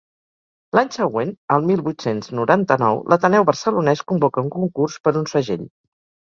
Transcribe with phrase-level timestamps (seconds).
[0.77, 5.71] L'any següent, el mil vuit-cents noranta-nou, l'Ateneu Barcelonès convoca un concurs per un segell.